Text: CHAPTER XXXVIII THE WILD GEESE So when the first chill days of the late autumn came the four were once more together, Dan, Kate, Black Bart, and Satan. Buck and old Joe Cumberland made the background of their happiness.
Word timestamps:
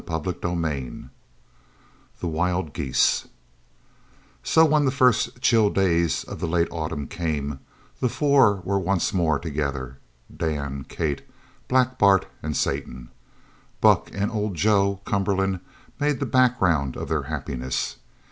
CHAPTER 0.09 0.31
XXXVIII 0.31 1.09
THE 2.21 2.27
WILD 2.27 2.73
GEESE 2.73 3.27
So 4.41 4.65
when 4.65 4.85
the 4.85 4.89
first 4.89 5.39
chill 5.41 5.69
days 5.69 6.23
of 6.23 6.39
the 6.39 6.47
late 6.47 6.67
autumn 6.71 7.05
came 7.05 7.59
the 7.99 8.09
four 8.09 8.61
were 8.65 8.79
once 8.79 9.13
more 9.13 9.37
together, 9.37 9.99
Dan, 10.35 10.85
Kate, 10.89 11.21
Black 11.67 11.99
Bart, 11.99 12.25
and 12.41 12.57
Satan. 12.57 13.09
Buck 13.79 14.09
and 14.11 14.31
old 14.31 14.55
Joe 14.55 15.01
Cumberland 15.05 15.59
made 15.99 16.19
the 16.19 16.25
background 16.25 16.97
of 16.97 17.07
their 17.09 17.21
happiness. 17.29 17.97